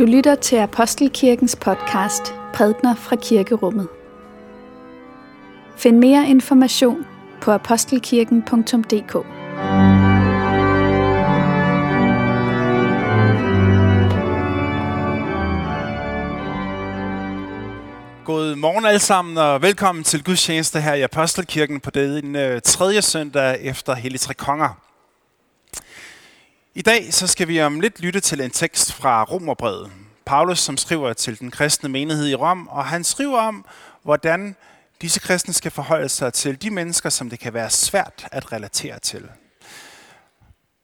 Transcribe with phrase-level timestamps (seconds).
[0.00, 3.88] Du lytter til Apostelkirkens podcast Prædner fra Kirkerummet.
[5.76, 7.06] Find mere information
[7.40, 9.12] på apostelkirken.dk.
[18.24, 23.02] God morgen alle sammen, og velkommen til gudstjeneste her i Apostelkirken på den øh, tredje
[23.02, 24.89] søndag efter Hellig Tre Konger.
[26.80, 29.90] I dag så skal vi om lidt lytte til en tekst fra Romerbrevet.
[30.26, 33.64] Paulus, som skriver til den kristne menighed i Rom, og han skriver om,
[34.02, 34.56] hvordan
[35.00, 38.98] disse kristne skal forholde sig til de mennesker, som det kan være svært at relatere
[38.98, 39.28] til.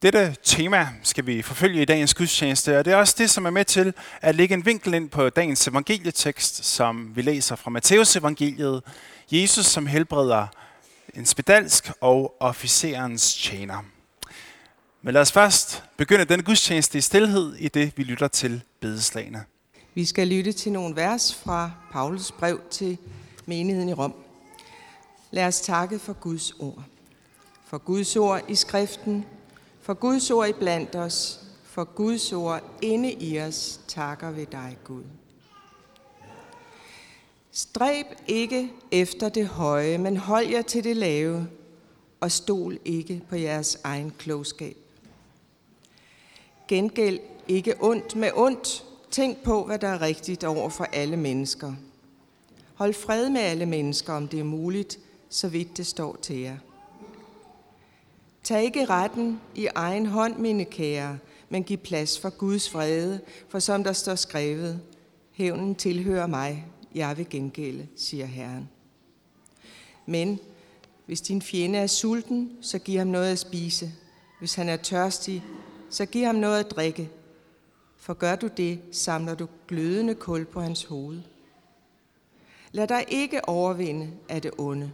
[0.03, 3.51] Dette tema skal vi forfølge i dagens gudstjeneste, og det er også det, som er
[3.51, 8.17] med til at lægge en vinkel ind på dagens evangelietekst, som vi læser fra Matteus
[8.17, 8.83] evangeliet.
[9.31, 10.47] Jesus, som helbreder
[11.15, 13.96] en spedalsk og officerens tjener.
[15.07, 19.45] Men lad os først begynde denne gudstjeneste i stillhed i det, vi lytter til bedeslagene.
[19.95, 22.99] Vi skal lytte til nogle vers fra Paulus brev til
[23.45, 24.15] menigheden i Rom.
[25.31, 26.85] Lad os takke for Guds ord.
[27.67, 29.25] For Guds ord i skriften,
[29.83, 34.79] for Guds ord i blandt os, for Guds ord inde i os, takker vi dig,
[34.85, 35.05] Gud.
[37.53, 41.47] Stræb ikke efter det høje, men hold jer til det lave,
[42.21, 44.77] og stol ikke på jeres egen klogskab.
[46.69, 48.85] Gengæld ikke ondt med ondt.
[49.11, 51.73] Tænk på, hvad der er rigtigt over for alle mennesker.
[52.75, 56.57] Hold fred med alle mennesker, om det er muligt, så vidt det står til jer.
[58.43, 63.59] Tag ikke retten i egen hånd, mine kære, men giv plads for Guds vrede, for
[63.59, 64.81] som der står skrevet,
[65.33, 68.69] hævnen tilhører mig, jeg vil gengælde, siger Herren.
[70.07, 70.39] Men
[71.07, 73.93] hvis din fjende er sulten, så giv ham noget at spise.
[74.39, 75.45] Hvis han er tørstig,
[75.91, 77.11] så giv ham noget at drikke.
[77.97, 81.21] For gør du det, samler du glødende kul på hans hoved.
[82.73, 84.93] Lad dig ikke overvinde af det onde,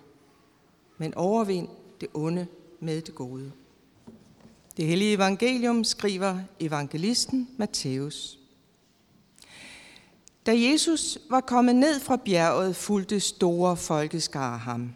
[0.99, 1.69] men overvind
[2.01, 2.47] det onde
[2.81, 3.53] med det gode.
[4.77, 8.39] Det hellige evangelium skriver evangelisten Matthæus.
[10.47, 14.95] Da Jesus var kommet ned fra bjerget, fulgte store folkeskare ham.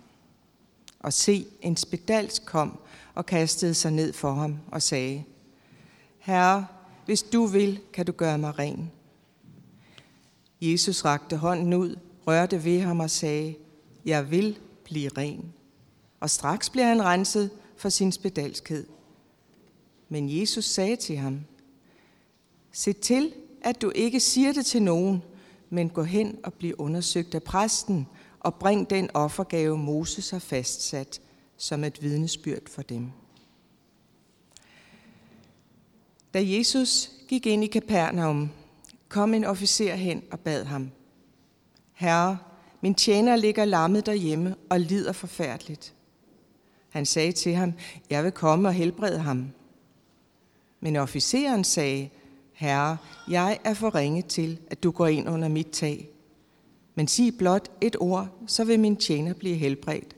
[1.00, 2.78] Og se, en spedalsk kom
[3.14, 5.24] og kastede sig ned for ham og sagde,
[6.26, 6.66] Herre,
[7.04, 8.92] hvis du vil, kan du gøre mig ren.
[10.60, 13.54] Jesus rakte hånden ud, rørte ved ham og sagde,
[14.04, 15.52] jeg vil blive ren.
[16.20, 18.86] Og straks blev han renset for sin spedalskhed.
[20.08, 21.40] Men Jesus sagde til ham,
[22.72, 23.32] se til,
[23.62, 25.22] at du ikke siger det til nogen,
[25.70, 28.06] men gå hen og bliv undersøgt af præsten,
[28.40, 31.20] og bring den offergave, Moses har fastsat,
[31.56, 33.12] som et vidnesbyrd for dem.
[36.36, 38.50] Da Jesus gik ind i Kapernaum,
[39.08, 40.90] kom en officer hen og bad ham,
[41.92, 42.38] Herre,
[42.80, 45.94] min tjener ligger lammet derhjemme og lider forfærdeligt.
[46.88, 47.72] Han sagde til ham,
[48.10, 49.48] jeg vil komme og helbrede ham.
[50.80, 52.08] Men officeren sagde,
[52.52, 52.96] Herre,
[53.28, 56.08] jeg er for ringe til, at du går ind under mit tag.
[56.94, 60.16] Men sig blot et ord, så vil min tjener blive helbredt.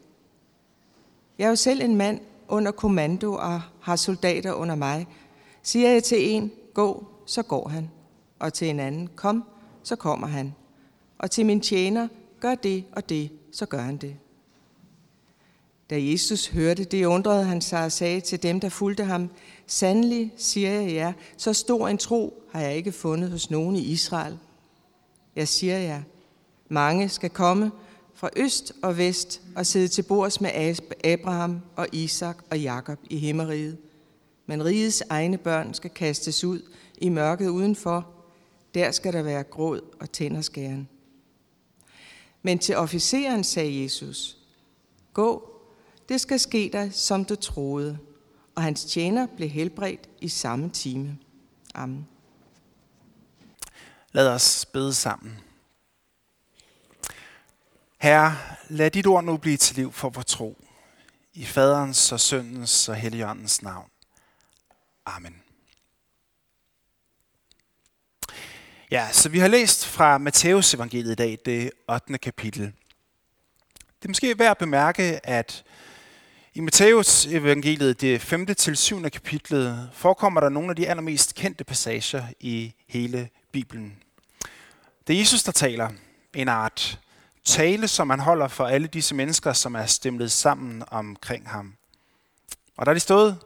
[1.38, 5.06] Jeg er jo selv en mand under kommando og har soldater under mig,
[5.68, 7.90] Siger jeg til en, gå, så går han.
[8.38, 9.44] Og til en anden, kom,
[9.82, 10.54] så kommer han.
[11.18, 12.08] Og til min tjener,
[12.40, 14.16] gør det og det, så gør han det.
[15.90, 19.30] Da Jesus hørte det, undrede han sig og sagde til dem, der fulgte ham,
[19.66, 23.82] Sandelig, siger jeg jer, så stor en tro har jeg ikke fundet hos nogen i
[23.82, 24.38] Israel.
[25.36, 26.02] Jeg siger jer,
[26.68, 27.70] mange skal komme
[28.14, 30.50] fra øst og vest og sidde til bords med
[31.04, 33.78] Abraham og Isak og Jakob i himmeriget
[34.48, 36.62] men rigets egne børn skal kastes ud
[36.98, 38.06] i mørket udenfor.
[38.75, 40.88] Der skal der være gråd og tænderskæren.
[42.42, 44.37] Men til officeren sagde Jesus,
[45.14, 45.60] gå,
[46.08, 47.99] det skal ske dig, som du troede.
[48.55, 51.19] Og hans tjener blev helbredt i samme time.
[51.75, 52.08] Amen.
[54.12, 55.38] Lad os bede sammen.
[57.99, 58.37] Herre,
[58.69, 60.56] lad dit ord nu blive til liv for vores tro.
[61.34, 63.90] I faderens og søndens og helligåndens navn.
[65.16, 65.43] Amen.
[68.90, 72.19] Ja, så vi har læst fra Matteus evangeliet i dag, det 8.
[72.19, 72.62] kapitel.
[73.76, 75.64] Det er måske værd at bemærke, at
[76.55, 78.46] i Matteus evangeliet, det 5.
[78.46, 79.02] til 7.
[79.02, 84.02] kapitlet, forekommer der nogle af de allermest kendte passager i hele Bibelen.
[85.06, 85.90] Det er Jesus, der taler
[86.34, 87.00] en art
[87.44, 91.75] tale, som han holder for alle disse mennesker, som er stemlet sammen omkring ham.
[92.76, 93.38] Og der er de stået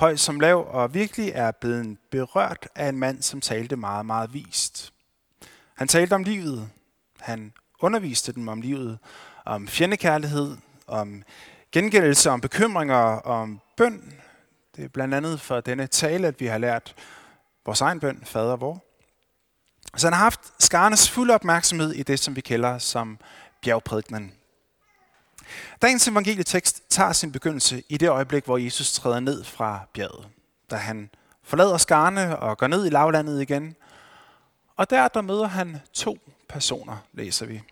[0.00, 4.34] høj som lav, og virkelig er blevet berørt af en mand, som talte meget, meget
[4.34, 4.92] vist.
[5.74, 6.70] Han talte om livet.
[7.18, 8.98] Han underviste dem om livet,
[9.44, 10.56] om fjendekærlighed,
[10.86, 11.22] om
[11.72, 14.14] gengældelse, om bekymringer, om bøn.
[14.76, 16.94] Det er blandt andet for denne tale, at vi har lært
[17.66, 18.84] vores egen bøn, fader vor.
[19.96, 23.18] Så han har haft skarnes fulde opmærksomhed i det, som vi kalder som
[23.62, 24.32] bjergprædiknen.
[25.82, 30.28] Dagens evangelietekst tager sin begyndelse i det øjeblik, hvor Jesus træder ned fra bjerget,
[30.70, 31.10] da han
[31.42, 33.76] forlader skarne og går ned i lavlandet igen.
[34.76, 36.18] Og der, der møder han to
[36.48, 37.62] personer, læser vi.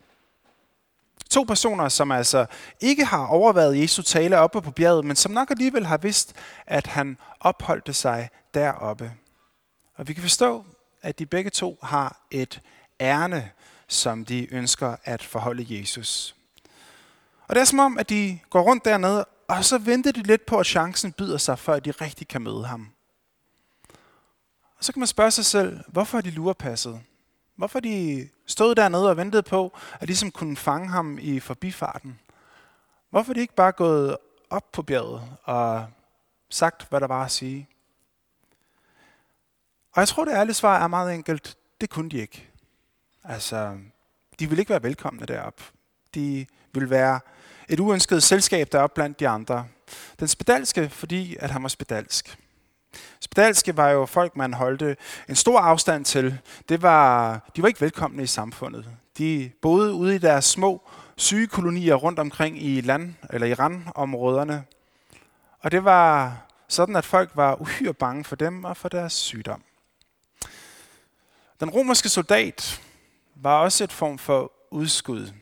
[1.30, 2.46] To personer, som altså
[2.80, 6.34] ikke har overvejet Jesu tale oppe på bjerget, men som nok alligevel har vidst,
[6.66, 9.12] at han opholdte sig deroppe.
[9.96, 10.64] Og vi kan forstå,
[11.02, 12.60] at de begge to har et
[13.00, 13.50] ærne,
[13.88, 16.34] som de ønsker at forholde Jesus.
[17.48, 20.46] Og det er som om, at de går rundt dernede, og så venter de lidt
[20.46, 22.92] på, at chancen byder sig, før de rigtig kan møde ham.
[24.78, 27.00] Og så kan man spørge sig selv, hvorfor er de lurepasset?
[27.56, 32.20] Hvorfor de stod dernede og ventede på, at de ligesom kunne fange ham i forbifarten?
[33.10, 34.16] Hvorfor er de ikke bare gået
[34.50, 35.86] op på bjerget og
[36.50, 37.68] sagt, hvad der var at sige?
[39.92, 41.56] Og jeg tror, det ærlige svar er meget enkelt.
[41.80, 42.50] Det kunne de ikke.
[43.24, 43.78] Altså,
[44.38, 45.62] de ville ikke være velkomne derop.
[46.14, 47.20] De ville være
[47.68, 49.66] et uønsket selskab deroppe blandt de andre.
[50.20, 52.38] Den spedalske, fordi at han var spedalsk.
[53.20, 54.96] Spedalske var jo folk, man holdte
[55.28, 56.38] en stor afstand til.
[56.68, 58.86] Det var, de var ikke velkomne i samfundet.
[59.18, 64.64] De boede ude i deres små sygekolonier rundt omkring i land eller i randområderne.
[65.60, 66.36] Og det var
[66.68, 69.62] sådan, at folk var uhyre bange for dem og for deres sygdom.
[71.60, 72.82] Den romerske soldat
[73.34, 75.32] var også et form for udskud.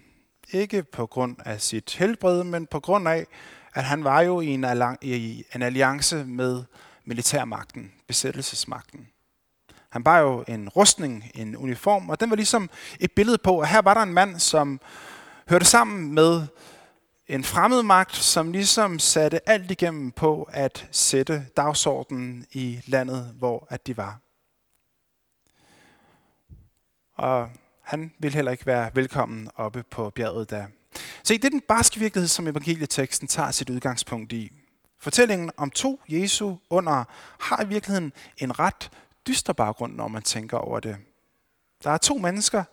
[0.52, 3.26] Ikke på grund af sit helbred, men på grund af,
[3.74, 4.66] at han var jo i en,
[5.02, 6.64] i en alliance med
[7.04, 9.08] militærmagten, besættelsesmagten.
[9.88, 12.70] Han bar jo en rustning, en uniform, og den var ligesom
[13.00, 14.80] et billede på, at her var der en mand, som
[15.48, 16.46] hørte sammen med
[17.26, 23.66] en fremmed magt, som ligesom satte alt igennem på at sætte dagsordenen i landet, hvor
[23.70, 24.20] at de var.
[27.14, 27.50] Og
[27.86, 30.66] han vil heller ikke være velkommen oppe på bjerget der.
[31.22, 34.52] Se, det er den barske virkelighed, som evangelieteksten tager sit udgangspunkt i.
[34.98, 37.04] Fortællingen om to Jesu under
[37.40, 38.90] har i virkeligheden en ret
[39.26, 40.96] dyster baggrund, når man tænker over det.
[41.84, 42.64] Der er to mennesker,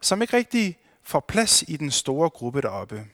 [0.00, 3.06] som ikke rigtig får plads i den store gruppe deroppe.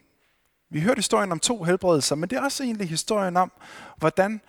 [0.71, 3.53] Vi hørte historien om to helbredelser, men det er også egentlig historien om,
[3.97, 4.41] hvordan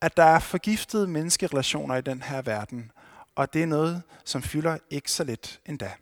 [0.00, 2.90] at der er forgiftede menneskerelationer i den her verden.
[3.36, 5.92] Og det er noget, som fylder ikke så lidt endda.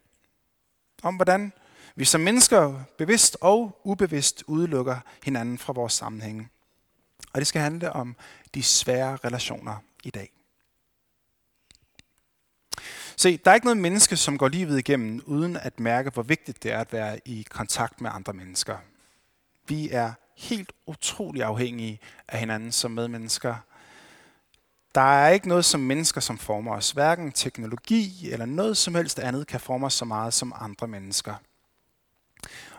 [1.03, 1.53] Om hvordan
[1.97, 6.51] vi som mennesker bevidst og ubevidst udelukker hinanden fra vores sammenhæng.
[7.33, 8.17] Og det skal handle om
[8.55, 10.31] de svære relationer i dag.
[13.17, 16.63] Se, der er ikke noget menneske, som går livet igennem, uden at mærke, hvor vigtigt
[16.63, 18.79] det er at være i kontakt med andre mennesker.
[19.69, 23.57] Vi er helt utrolig afhængige af hinanden som medmennesker.
[24.95, 26.91] Der er ikke noget som mennesker, som former os.
[26.91, 31.35] Hverken teknologi eller noget som helst andet kan forme os så meget som andre mennesker.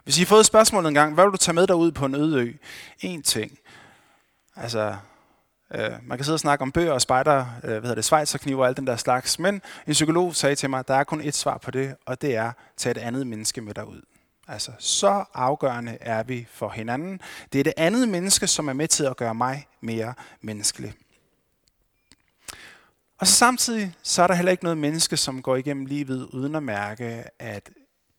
[0.03, 2.05] Hvis I har fået spørgsmålet en gang, hvad vil du tage med dig ud på
[2.05, 2.53] en øde ø?
[2.99, 3.59] En ting.
[4.55, 4.95] Altså,
[5.73, 8.61] øh, man kan sidde og snakke om bøger og spejder, øh, hvad hedder det, svejserkniver
[8.61, 11.21] og alt den der slags, men en psykolog sagde til mig, at der er kun
[11.21, 14.01] et svar på det, og det er, at tage et andet menneske med dig ud.
[14.47, 17.21] Altså, så afgørende er vi for hinanden.
[17.53, 20.93] Det er det andet menneske, som er med til at gøre mig mere menneskelig.
[23.17, 26.55] Og så samtidig, så er der heller ikke noget menneske, som går igennem livet uden
[26.55, 27.69] at mærke, at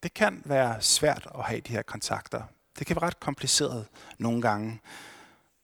[0.02, 2.42] det kan være svært at have de her kontakter.
[2.78, 3.86] Det kan være ret kompliceret
[4.18, 4.80] nogle gange.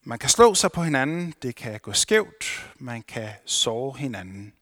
[0.03, 4.53] Man kan slå sig på hinanden, det kan gå skævt, man kan sove hinanden.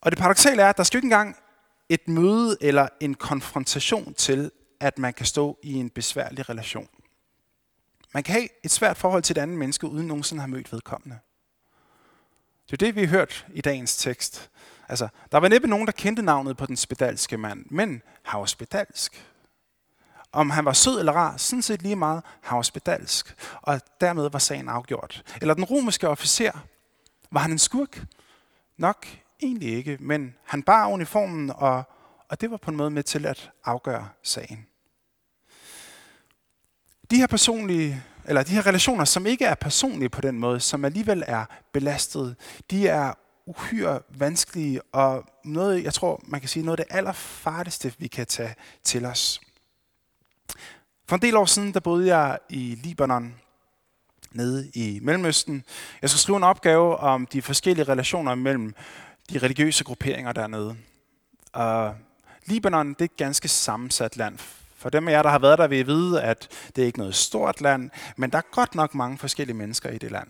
[0.00, 1.36] Og det paradoxale er, at der skal ikke engang
[1.88, 4.50] et møde eller en konfrontation til,
[4.80, 6.88] at man kan stå i en besværlig relation.
[8.14, 11.18] Man kan have et svært forhold til et andet menneske, uden nogensinde har mødt vedkommende.
[12.70, 14.50] Det er det, vi har hørt i dagens tekst.
[14.88, 18.46] Altså, der var næppe nogen, der kendte navnet på den spedalske mand, men han var
[18.46, 19.26] spedalsk.
[20.32, 24.30] Om han var sød eller rar, sådan set lige meget, han var spedalsk, og dermed
[24.30, 25.22] var sagen afgjort.
[25.40, 26.52] Eller den romerske officer,
[27.30, 28.04] var han en skurk?
[28.76, 29.06] Nok
[29.42, 31.82] egentlig ikke, men han bar uniformen, og,
[32.28, 34.66] og det var på en måde med til at afgøre sagen.
[37.10, 40.84] De her personlige eller de her relationer, som ikke er personlige på den måde, som
[40.84, 42.36] alligevel er belastet,
[42.70, 43.12] de er
[43.46, 48.26] uhyre vanskelige, og noget, jeg tror, man kan sige, noget af det allerfarligste, vi kan
[48.26, 48.54] tage
[48.84, 49.40] til os.
[51.08, 53.34] For en del år siden, der boede jeg i Libanon,
[54.32, 55.64] nede i Mellemøsten.
[56.02, 58.74] Jeg skulle skrive en opgave om de forskellige relationer mellem
[59.30, 60.76] de religiøse grupperinger dernede.
[61.52, 61.94] Og
[62.46, 64.38] Libanon det er et ganske sammensat land.
[64.76, 67.14] For dem af jer, der har været der, vil vide, at det er ikke noget
[67.14, 70.28] stort land, men der er godt nok mange forskellige mennesker i det land.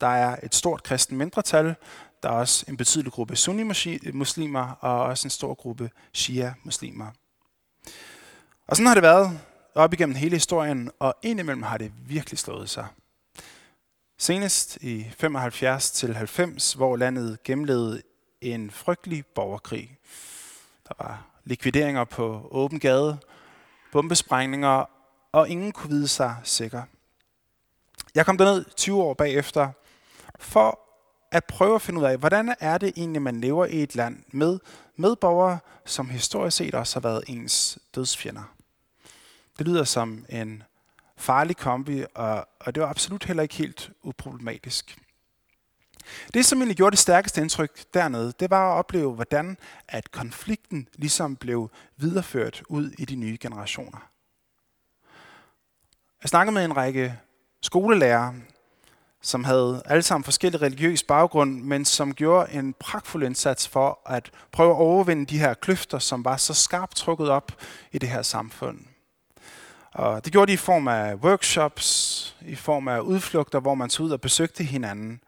[0.00, 1.74] Der er et stort kristen mindretal,
[2.22, 7.06] der er også en betydelig gruppe sunni-muslimer og også en stor gruppe shia-muslimer.
[8.66, 9.40] Og sådan har det været
[9.74, 12.86] op igennem hele historien, og indimellem har det virkelig slået sig.
[14.18, 18.02] Senest i 75 til 90, hvor landet gennemlevede
[18.40, 19.98] en frygtelig borgerkrig.
[20.88, 23.18] Der var likvideringer på åben gade,
[23.92, 24.84] bombesprængninger,
[25.32, 26.82] og ingen kunne vide sig sikker.
[28.14, 29.70] Jeg kom derned 20 år bagefter
[30.38, 30.80] for
[31.32, 34.22] at prøve at finde ud af, hvordan er det egentlig, man lever i et land
[34.32, 34.58] med
[34.96, 38.54] medborgere, som historisk set også har været ens dødsfjender.
[39.58, 40.62] Det lyder som en
[41.16, 44.98] farlig kombi, og, og det var absolut heller ikke helt uproblematisk.
[46.34, 49.56] Det, som egentlig gjorde det stærkeste indtryk dernede, det var at opleve, hvordan
[49.88, 54.08] at konflikten ligesom blev videreført ud i de nye generationer.
[56.22, 57.18] Jeg snakkede med en række
[57.62, 58.34] skolelærere,
[59.22, 64.30] som havde alle sammen forskellige religiøs baggrund, men som gjorde en pragtfuld indsats for at
[64.52, 67.52] prøve at overvinde de her kløfter, som var så skarpt trukket op
[67.92, 68.78] i det her samfund.
[69.92, 74.06] Og det gjorde de i form af workshops, i form af udflugter, hvor man tog
[74.06, 75.20] ud og besøgte hinanden.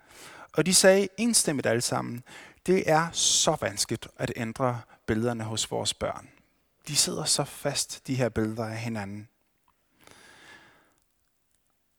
[0.53, 2.23] Og de sagde enstemmigt alle sammen,
[2.67, 6.29] det er så vanskeligt at ændre billederne hos vores børn.
[6.89, 9.29] De sidder så fast, de her billeder af hinanden.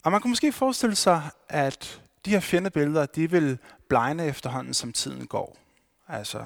[0.04, 3.58] Og man kunne måske forestille sig, at de her fjendebilleder, de vil
[3.90, 5.58] blegne efterhånden, som tiden går.
[6.08, 6.46] Altså,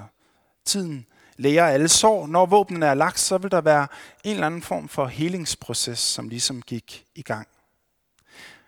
[0.66, 1.06] tiden
[1.38, 2.28] læger alle sår.
[2.28, 3.88] Når våbnene er lagt, så vil der være
[4.24, 7.48] en eller anden form for helingsproces, som ligesom gik i gang.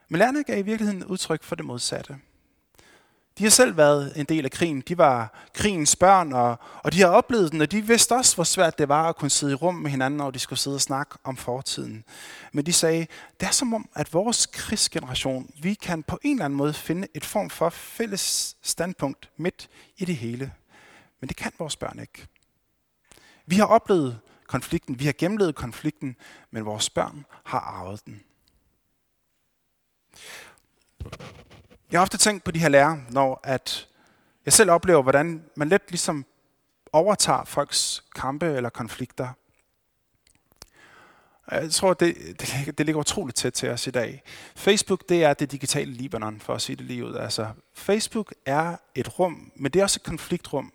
[0.09, 2.19] Men lærerne gav i virkeligheden udtryk for det modsatte.
[3.39, 4.81] De har selv været en del af krigen.
[4.81, 8.43] De var krigens børn, og, og de har oplevet den, og de vidste også, hvor
[8.43, 10.81] svært det var at kunne sidde i rum med hinanden, når de skulle sidde og
[10.81, 12.03] snakke om fortiden.
[12.51, 13.07] Men de sagde,
[13.39, 17.07] det er som om, at vores krigsgeneration, vi kan på en eller anden måde finde
[17.13, 20.53] et form for fælles standpunkt midt i det hele.
[21.19, 22.27] Men det kan vores børn ikke.
[23.45, 26.15] Vi har oplevet konflikten, vi har gennemlevet konflikten,
[26.51, 28.23] men vores børn har arvet den.
[31.91, 33.87] Jeg har ofte tænkt på de her lærere, når at
[34.45, 36.25] jeg selv oplever, hvordan man let ligesom
[36.93, 39.29] overtager folks kampe eller konflikter.
[41.51, 44.23] Jeg tror, det, det, det ligger utroligt tæt til os i dag.
[44.55, 47.15] Facebook, det er det digitale Libanon, for at sige det lige ud.
[47.15, 50.73] Altså, Facebook er et rum, men det er også et konfliktrum.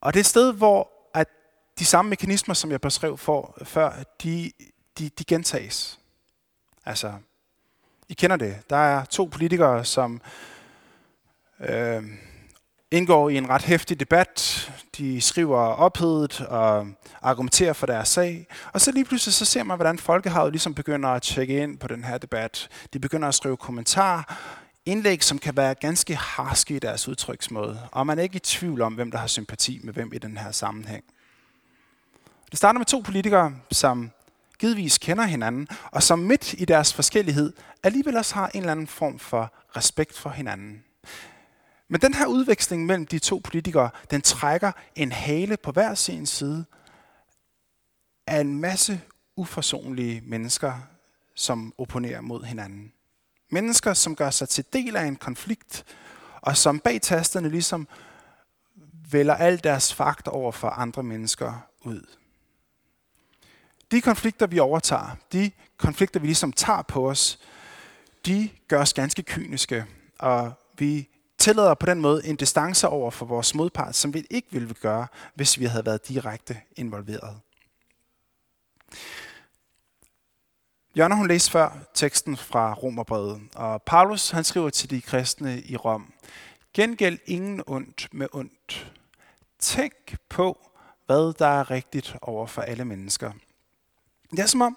[0.00, 1.28] Og det er et sted, hvor at
[1.78, 4.52] de samme mekanismer, som jeg beskrev for, før, de,
[4.98, 6.00] de, de gentages.
[6.84, 7.12] Altså,
[8.08, 8.56] i kender det.
[8.70, 10.20] Der er to politikere, som
[11.68, 12.02] øh,
[12.90, 14.70] indgår i en ret hæftig debat.
[14.96, 16.86] De skriver ophedet og
[17.22, 18.46] argumenterer for deres sag.
[18.72, 21.88] Og så lige pludselig så ser man, hvordan folkehavet ligesom begynder at tjekke ind på
[21.88, 22.68] den her debat.
[22.92, 24.22] De begynder at skrive kommentarer,
[24.86, 27.80] indlæg, som kan være ganske harske i deres udtryksmåde.
[27.92, 30.36] Og man er ikke i tvivl om, hvem der har sympati med hvem i den
[30.36, 31.04] her sammenhæng.
[32.50, 34.10] Det starter med to politikere, som
[34.58, 38.86] givetvis kender hinanden, og som midt i deres forskellighed alligevel også har en eller anden
[38.86, 40.84] form for respekt for hinanden.
[41.88, 46.26] Men den her udveksling mellem de to politikere, den trækker en hale på hver sin
[46.26, 46.64] side
[48.26, 49.00] af en masse
[49.36, 50.88] uforsonlige mennesker,
[51.34, 52.92] som opponerer mod hinanden.
[53.50, 55.84] Mennesker, som gør sig til del af en konflikt,
[56.40, 57.88] og som bag tasterne ligesom
[59.10, 62.06] vælger al deres fakt over for andre mennesker ud.
[63.94, 67.38] De konflikter, vi overtager, de konflikter, vi ligesom tager på os,
[68.26, 69.86] de gør os ganske kyniske,
[70.18, 71.08] og vi
[71.38, 75.06] tillader på den måde en distance over for vores modpart, som vi ikke ville gøre,
[75.34, 77.40] hvis vi havde været direkte involveret.
[80.96, 85.76] Jørgen, hun læste før teksten fra Romerbrevet, og Paulus han skriver til de kristne i
[85.76, 86.12] Rom,
[86.72, 88.92] Gengæld ingen ondt med ondt.
[89.58, 90.70] Tænk på,
[91.06, 93.32] hvad der er rigtigt over for alle mennesker.
[94.36, 94.76] Det er som om,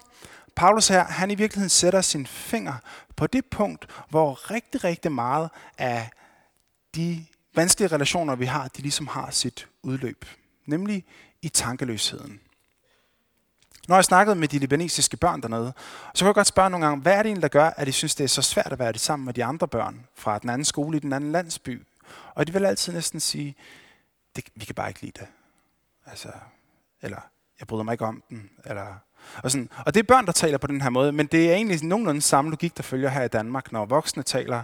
[0.56, 2.74] Paulus her, han i virkeligheden sætter sin finger
[3.16, 6.10] på det punkt, hvor rigtig, rigtig meget af
[6.94, 10.24] de vanskelige relationer, vi har, de ligesom har sit udløb.
[10.66, 11.04] Nemlig
[11.42, 12.40] i tankeløsheden.
[13.88, 15.72] Når jeg snakkede med de libanesiske børn dernede,
[16.14, 17.92] så kunne jeg godt spørge nogle gange, hvad er det egentlig, der gør, at de
[17.92, 20.50] synes, det er så svært at være det sammen med de andre børn fra den
[20.50, 21.86] anden skole i den anden landsby?
[22.34, 23.54] Og de vil altid næsten sige,
[24.36, 25.28] det, vi kan bare ikke lide det.
[26.06, 26.28] Altså,
[27.02, 27.20] eller,
[27.60, 28.94] jeg bryder mig ikke om den, eller
[29.42, 29.68] og, sådan.
[29.86, 32.22] og det er børn, der taler på den her måde, men det er egentlig nogenlunde
[32.22, 34.62] samme logik, der følger her i Danmark, når voksne taler.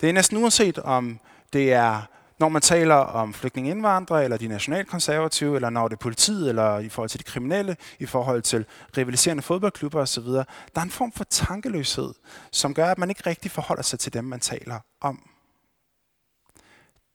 [0.00, 1.20] Det er næsten uanset om
[1.52, 2.02] det er
[2.38, 6.88] når man taler om flygtningeindvandrere, eller de nationalkonservative, eller når det er politiet, eller i
[6.88, 8.66] forhold til de kriminelle, i forhold til
[8.96, 12.14] rivaliserende fodboldklubber osv., der er en form for tankeløshed,
[12.52, 15.30] som gør, at man ikke rigtig forholder sig til dem, man taler om.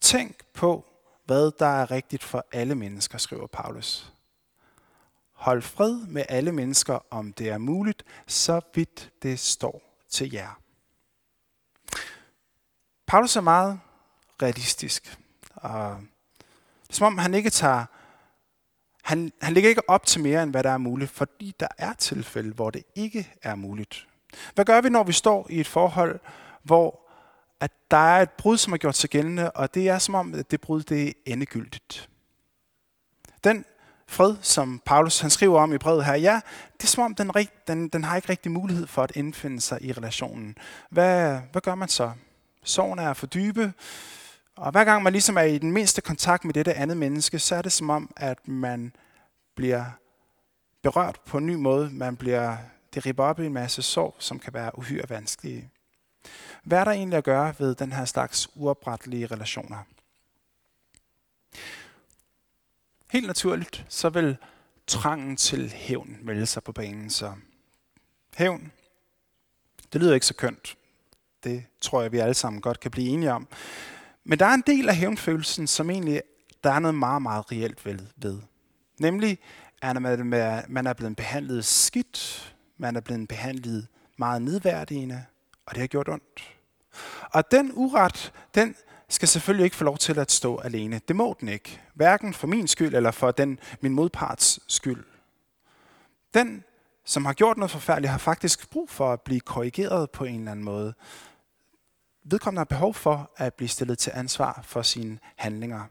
[0.01, 0.85] Tænk på,
[1.25, 4.13] hvad der er rigtigt for alle mennesker, skriver Paulus.
[5.41, 10.61] Hold fred med alle mennesker, om det er muligt, så vidt det står til jer.
[13.07, 13.79] Paulus er meget
[14.41, 15.17] realistisk.
[15.55, 16.01] Og
[16.89, 17.85] som om, han ikke tager
[19.03, 21.93] han, han ligger ikke op til mere, end hvad der er muligt, fordi der er
[21.93, 24.07] tilfælde, hvor det ikke er muligt.
[24.55, 26.19] Hvad gør vi, når vi står i et forhold,
[26.63, 27.09] hvor
[27.59, 30.33] at der er et brud, som er gjort sig gældende, og det er som om,
[30.33, 32.09] at det brud det er endegyldigt.
[33.43, 33.65] Den
[34.11, 36.41] fred, som Paulus han skriver om i brevet her, ja,
[36.77, 37.31] det er som om, den,
[37.67, 40.57] den, den har ikke rigtig mulighed for at indfinde sig i relationen.
[40.89, 42.11] Hvad, hvad gør man så?
[42.63, 43.73] Sorgen er for dybe,
[44.55, 47.55] og hver gang man ligesom er i den mindste kontakt med dette andet menneske, så
[47.55, 48.95] er det som om, at man
[49.55, 49.85] bliver
[50.81, 51.89] berørt på en ny måde.
[51.89, 52.57] Man bliver,
[52.93, 55.69] det ripper op i en masse sorg, som kan være uhyre vanskelige.
[56.63, 59.77] Hvad er der egentlig at gøre ved den her slags uoprettelige relationer?
[63.11, 64.37] Helt naturligt, så vil
[64.87, 67.09] trangen til hævn melde sig på banen.
[67.09, 67.33] Så
[68.37, 68.71] hævn,
[69.93, 70.77] det lyder ikke så kønt.
[71.43, 73.47] Det tror jeg, vi alle sammen godt kan blive enige om.
[74.23, 76.21] Men der er en del af hævnfølelsen, som egentlig
[76.63, 78.39] der er noget meget, meget reelt ved.
[78.99, 79.39] Nemlig,
[79.81, 80.01] at
[80.69, 83.87] man er blevet behandlet skidt, man er blevet behandlet
[84.17, 85.25] meget nedværdigende,
[85.65, 86.57] og det har gjort ondt.
[87.31, 88.75] Og den uret, den
[89.11, 91.01] skal selvfølgelig ikke få lov til at stå alene.
[91.07, 91.81] Det må den ikke.
[91.93, 95.03] Hverken for min skyld eller for den, min modparts skyld.
[96.33, 96.63] Den,
[97.05, 100.51] som har gjort noget forfærdeligt, har faktisk brug for at blive korrigeret på en eller
[100.51, 100.93] anden måde.
[102.23, 105.83] Vedkommende har behov for at blive stillet til ansvar for sine handlinger.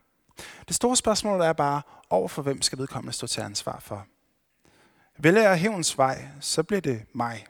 [0.69, 4.07] Det store spørgsmål er bare, over for hvem skal vedkommende stå til ansvar for?
[5.19, 7.47] Vælger jeg hævns vej, så bliver det mig,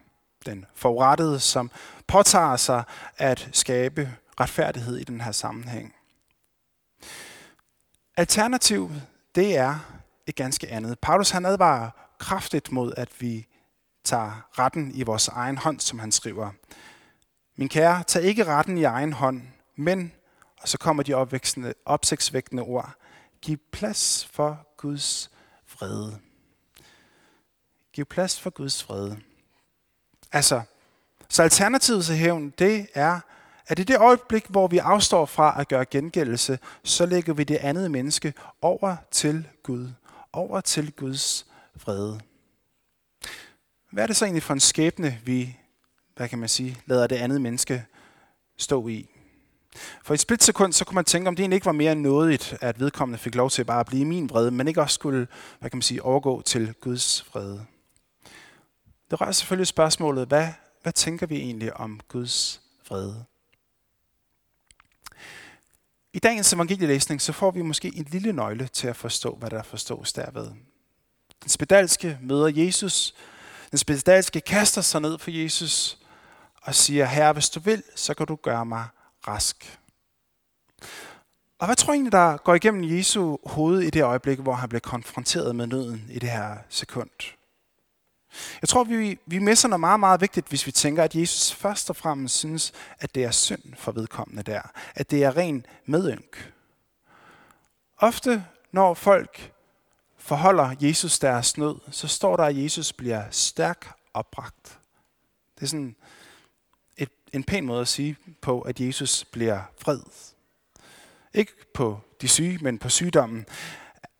[0.46, 1.70] den forurettede, som
[2.06, 2.82] påtager sig
[3.16, 5.94] at skabe retfærdighed i den her sammenhæng.
[8.16, 9.02] Alternativet,
[9.34, 9.78] det er
[10.26, 10.98] et ganske andet.
[10.98, 13.46] Paulus han advarer kraftigt mod, at vi
[14.04, 16.50] tager retten i vores egen hånd, som han skriver.
[17.56, 19.42] Min kære, tag ikke retten i egen hånd,
[19.76, 20.12] men,
[20.60, 21.14] og så kommer de
[21.84, 22.94] opsigtsvægtende ord,
[23.42, 25.30] giv plads for Guds
[25.66, 26.12] fred.
[27.92, 29.16] Giv plads for Guds fred.
[30.32, 30.62] Altså,
[31.28, 33.20] så alternativet til hævn, det er,
[33.70, 37.56] at i det øjeblik, hvor vi afstår fra at gøre gengældelse, så lægger vi det
[37.56, 39.88] andet menneske over til Gud.
[40.32, 41.46] Over til Guds
[41.84, 42.20] vrede.
[43.92, 45.56] Hvad er det så egentlig for en skæbne, vi,
[46.16, 47.84] hvad kan man sige, lader det andet menneske
[48.58, 49.08] stå i?
[50.02, 52.56] For i et splitsekund, så kunne man tænke, om det egentlig ikke var mere nådigt,
[52.60, 55.28] at vedkommende fik lov til bare at blive min vrede, men ikke også skulle,
[55.58, 57.66] hvad kan man sige, overgå til Guds vrede.
[59.10, 60.48] Det rører selvfølgelig spørgsmålet, hvad,
[60.82, 63.24] hvad tænker vi egentlig om Guds vrede?
[66.12, 69.62] I dagens evangelielæsning så får vi måske en lille nøgle til at forstå, hvad der
[69.62, 70.46] forstås derved.
[71.42, 73.14] Den spedalske møder Jesus.
[73.70, 75.98] Den spedalske kaster sig ned for Jesus
[76.62, 78.84] og siger, Herre, hvis du vil, så kan du gøre mig
[79.28, 79.78] rask.
[81.58, 84.68] Og hvad tror I egentlig, der går igennem Jesu hoved i det øjeblik, hvor han
[84.68, 87.10] bliver konfronteret med nøden i det her sekund?
[88.62, 91.90] Jeg tror, vi, vi misser noget meget, meget vigtigt, hvis vi tænker, at Jesus først
[91.90, 94.62] og fremmest synes, at det er synd for vedkommende der.
[94.94, 96.52] At det er ren medynk.
[97.98, 99.52] Ofte, når folk
[100.18, 104.78] forholder Jesus deres nød, så står der, at Jesus bliver stærk opbragt.
[105.54, 105.96] Det er sådan
[106.96, 110.00] et, en pæn måde at sige på, at Jesus bliver fred.
[111.34, 113.46] Ikke på de syge, men på sygdommen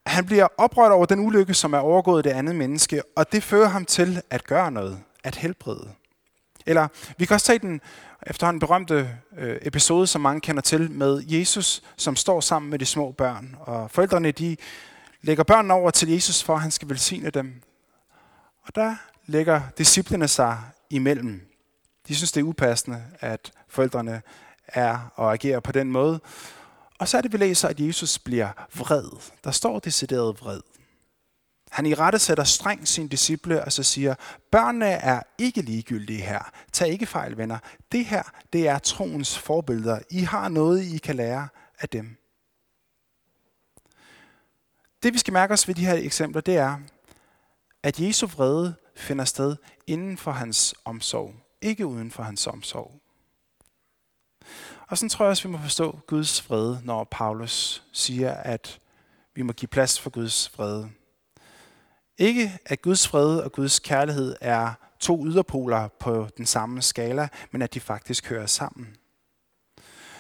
[0.06, 3.68] han bliver oprørt over den ulykke, som er overgået det andet menneske, og det fører
[3.68, 5.90] ham til at gøre noget, at helbrede.
[6.66, 7.80] Eller vi kan også tage den
[8.26, 12.86] efterhånden berømte øh, episode, som mange kender til, med Jesus, som står sammen med de
[12.86, 13.56] små børn.
[13.60, 14.56] Og forældrene de
[15.22, 17.62] lægger børnene over til Jesus, for at han skal velsigne dem.
[18.62, 20.58] Og der lægger disciplene sig
[20.90, 21.40] imellem.
[22.08, 24.22] De synes, det er upassende, at forældrene
[24.66, 26.20] er og agerer på den måde.
[27.00, 29.10] Og så er det, vi læser, at Jesus bliver vred.
[29.44, 30.60] Der står decideret vred.
[31.70, 34.14] Han i rette sætter strengt sin disciple, og så siger,
[34.50, 36.50] børnene er ikke ligegyldige her.
[36.72, 37.58] Tag ikke fejl, venner.
[37.92, 40.00] Det her, det er troens forbilleder.
[40.10, 42.16] I har noget, I kan lære af dem.
[45.02, 46.78] Det vi skal mærke os ved de her eksempler, det er,
[47.82, 53.00] at Jesu vrede finder sted inden for hans omsorg, ikke uden for hans omsorg.
[54.90, 58.81] Og sådan tror jeg også, vi må forstå Guds fred, når Paulus siger, at
[59.35, 60.85] vi må give plads for Guds fred.
[62.18, 67.62] Ikke at Guds fred og Guds kærlighed er to yderpoler på den samme skala, men
[67.62, 68.96] at de faktisk hører sammen.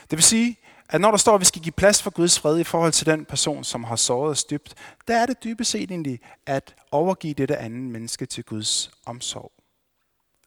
[0.02, 0.56] Det vil sige,
[0.88, 3.06] at når der står, at vi skal give plads for Guds fred i forhold til
[3.06, 4.74] den person, som har såret os dybt,
[5.08, 9.59] der er det dybest set egentlig at overgive dette anden menneske til Guds omsorg.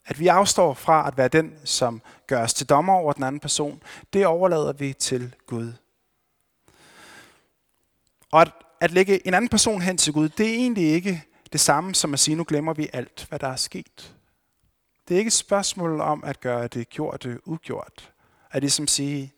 [0.06, 3.40] At vi afstår fra at være den, som gør os til dommer over den anden
[3.40, 5.74] person, det overlader vi til Gud.
[8.32, 11.62] Og at, at lægge en anden person hen til Gud, det er egentlig ikke det
[11.62, 14.14] samme som at sige, nu glemmer vi alt, hvad der er sket.
[15.08, 18.12] Det er ikke et spørgsmål om at gøre det gjort det ugjort.
[18.52, 19.34] At ligesom sige,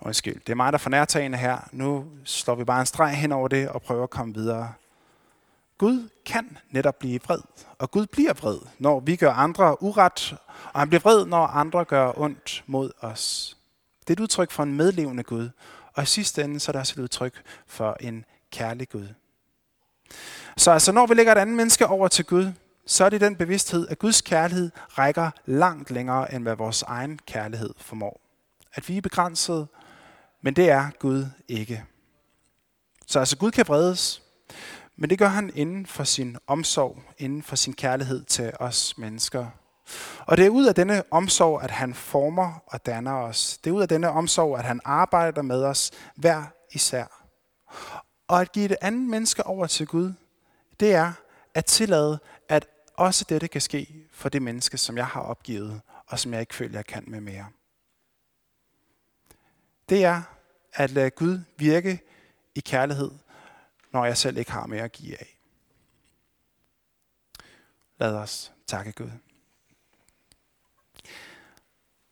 [0.00, 3.48] undskyld, det er mig, der får her, nu slår vi bare en streg hen over
[3.48, 4.72] det og prøver at komme videre.
[5.78, 7.40] Gud kan netop blive vred,
[7.78, 10.36] og Gud bliver vred, når vi gør andre uret,
[10.72, 13.56] og han bliver vred, når andre gør ondt mod os.
[14.00, 15.50] Det er et udtryk for en medlevende Gud,
[15.94, 19.08] og i sidste ende så er det også et udtryk for en kærlig Gud.
[20.56, 22.52] Så altså, når vi lægger et andet menneske over til Gud,
[22.86, 27.18] så er det den bevidsthed, at Guds kærlighed rækker langt længere, end hvad vores egen
[27.26, 28.20] kærlighed formår.
[28.74, 29.68] At vi er begrænset,
[30.42, 31.84] men det er Gud ikke.
[33.06, 34.22] Så altså Gud kan vredes,
[34.96, 39.46] men det gør han inden for sin omsorg, inden for sin kærlighed til os mennesker.
[40.18, 43.58] Og det er ud af denne omsorg, at han former og danner os.
[43.64, 47.24] Det er ud af denne omsorg, at han arbejder med os hver især.
[48.28, 50.12] Og at give det andet menneske over til Gud,
[50.80, 51.12] det er
[51.54, 56.18] at tillade, at også dette kan ske for det menneske, som jeg har opgivet, og
[56.18, 57.46] som jeg ikke føler, jeg kan med mere.
[59.88, 60.22] Det er
[60.72, 62.00] at lade Gud virke
[62.54, 63.10] i kærlighed,
[63.94, 65.38] når jeg selv ikke har mere at give af.
[67.98, 69.10] Lad os takke Gud.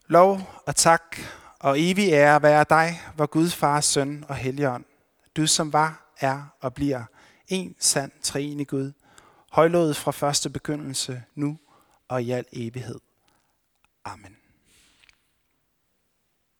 [0.07, 1.17] Lov og tak
[1.61, 4.85] og evig ære være dig, hvor Gud, Far, Søn og Helligånd,
[5.37, 7.05] du som var, er og bliver
[7.49, 8.93] en sand treenig Gud,
[9.51, 11.59] højlået fra første begyndelse, nu
[12.09, 13.01] og i al evighed.
[14.05, 14.42] Amen.